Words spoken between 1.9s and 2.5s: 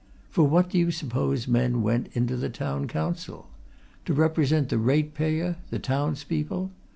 into the